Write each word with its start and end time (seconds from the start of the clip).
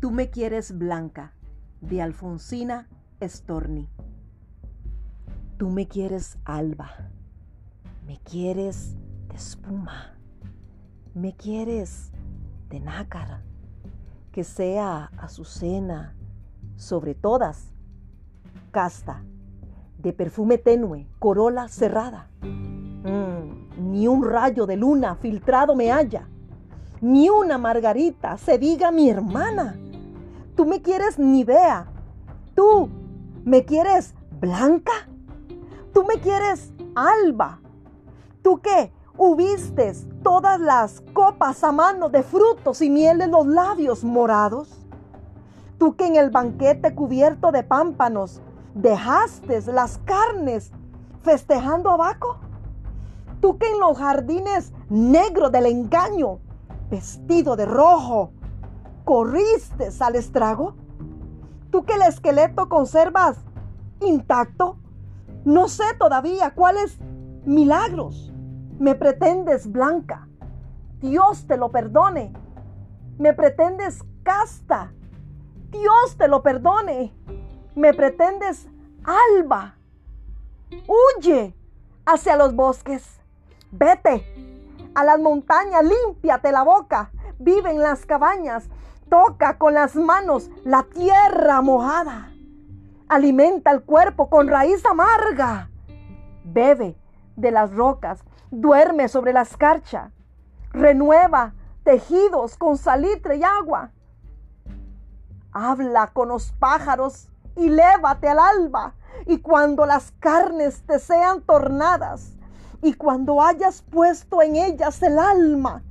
Tú 0.00 0.10
me 0.10 0.30
quieres 0.30 0.78
blanca, 0.78 1.34
de 1.82 2.00
Alfonsina 2.00 2.88
Storni. 3.22 3.86
Tú 5.58 5.68
me 5.68 5.88
quieres 5.88 6.38
alba, 6.46 7.10
me 8.06 8.18
quieres 8.20 8.96
de 9.28 9.34
espuma, 9.34 10.14
me 11.12 11.36
quieres 11.36 12.12
de 12.70 12.80
nácar, 12.80 13.42
que 14.32 14.42
sea 14.42 15.10
azucena, 15.18 16.14
sobre 16.76 17.14
todas, 17.14 17.74
casta, 18.70 19.22
de 19.98 20.14
perfume 20.14 20.56
tenue, 20.56 21.08
corola 21.18 21.68
cerrada. 21.68 22.30
Mm, 22.40 23.90
ni 23.92 24.08
un 24.08 24.24
rayo 24.24 24.64
de 24.64 24.78
luna 24.78 25.16
filtrado 25.16 25.76
me 25.76 25.92
halla, 25.92 26.26
ni 27.02 27.28
una 27.28 27.58
margarita 27.58 28.38
se 28.38 28.56
diga 28.56 28.90
mi 28.90 29.10
hermana. 29.10 29.76
Me 30.70 30.82
quieres 30.82 31.18
Nivea, 31.18 31.88
tú 32.54 32.88
me 33.42 33.64
quieres 33.64 34.14
Blanca, 34.40 34.92
tú 35.92 36.04
me 36.04 36.20
quieres 36.20 36.72
Alba, 36.94 37.58
tú 38.40 38.60
qué 38.60 38.92
hubistes 39.18 40.06
todas 40.22 40.60
las 40.60 41.00
copas 41.12 41.64
a 41.64 41.72
mano 41.72 42.08
de 42.08 42.22
frutos 42.22 42.82
y 42.82 42.88
miel 42.88 43.20
en 43.20 43.32
los 43.32 43.48
labios 43.48 44.04
morados. 44.04 44.86
Tú 45.76 45.96
que 45.96 46.06
en 46.06 46.14
el 46.14 46.30
banquete 46.30 46.94
cubierto 46.94 47.50
de 47.50 47.64
pámpanos 47.64 48.40
dejaste 48.72 49.60
las 49.72 49.98
carnes 50.04 50.70
festejando 51.24 51.90
abajo. 51.90 52.38
Tú 53.40 53.58
que 53.58 53.66
en 53.68 53.80
los 53.80 53.98
jardines 53.98 54.72
negros 54.88 55.50
del 55.50 55.66
engaño, 55.66 56.38
vestido 56.88 57.56
de 57.56 57.66
rojo, 57.66 58.30
corriste 59.10 59.88
al 59.98 60.14
estrago. 60.14 60.76
Tú 61.72 61.84
que 61.84 61.94
el 61.94 62.02
esqueleto 62.02 62.68
conservas 62.68 63.38
intacto. 64.00 64.76
No 65.44 65.66
sé 65.66 65.82
todavía 65.98 66.54
cuáles 66.54 66.96
milagros 67.44 68.32
me 68.78 68.94
pretendes 68.94 69.66
blanca. 69.66 70.28
Dios 71.00 71.48
te 71.48 71.56
lo 71.56 71.72
perdone. 71.72 72.32
Me 73.18 73.34
pretendes 73.34 74.04
casta. 74.22 74.92
Dios 75.72 76.16
te 76.16 76.28
lo 76.28 76.44
perdone. 76.44 77.12
Me 77.74 77.92
pretendes 77.92 78.68
alba. 79.02 79.74
Huye 80.86 81.56
hacia 82.06 82.36
los 82.36 82.54
bosques. 82.54 83.20
Vete 83.72 84.24
a 84.94 85.02
las 85.02 85.18
montañas, 85.18 85.82
límpiate 85.82 86.52
la 86.52 86.62
boca. 86.62 87.10
Vive 87.40 87.72
en 87.72 87.80
las 87.80 88.06
cabañas. 88.06 88.70
Toca 89.10 89.58
con 89.58 89.74
las 89.74 89.96
manos 89.96 90.50
la 90.64 90.84
tierra 90.84 91.60
mojada. 91.62 92.32
Alimenta 93.08 93.72
el 93.72 93.82
cuerpo 93.82 94.30
con 94.30 94.46
raíz 94.46 94.86
amarga. 94.86 95.68
Bebe 96.44 96.96
de 97.34 97.50
las 97.50 97.74
rocas. 97.74 98.24
Duerme 98.52 99.08
sobre 99.08 99.32
la 99.32 99.42
escarcha. 99.42 100.12
Renueva 100.72 101.54
tejidos 101.82 102.56
con 102.56 102.78
salitre 102.78 103.36
y 103.36 103.42
agua. 103.42 103.90
Habla 105.50 106.12
con 106.12 106.28
los 106.28 106.52
pájaros 106.52 107.28
y 107.56 107.68
lévate 107.68 108.28
al 108.28 108.38
alba. 108.38 108.94
Y 109.26 109.38
cuando 109.38 109.86
las 109.86 110.12
carnes 110.20 110.82
te 110.86 111.00
sean 111.00 111.42
tornadas, 111.42 112.36
y 112.80 112.94
cuando 112.94 113.42
hayas 113.42 113.82
puesto 113.82 114.40
en 114.40 114.56
ellas 114.56 115.02
el 115.02 115.18
alma, 115.18 115.82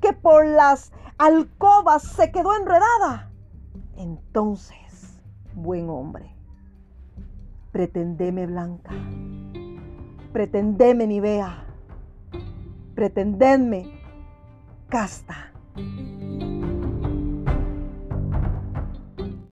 que 0.00 0.12
por 0.12 0.46
las 0.46 0.92
alcobas 1.18 2.02
se 2.02 2.30
quedó 2.30 2.56
enredada, 2.56 3.30
entonces, 3.96 5.20
buen 5.54 5.88
hombre, 5.88 6.34
pretendeme 7.72 8.46
blanca, 8.46 8.90
pretendeme 10.32 11.06
nivea, 11.06 11.64
pretendedme 12.94 14.00
casta. 14.88 15.52